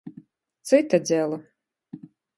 Cyta 0.67 0.97
dzela! 1.05 1.37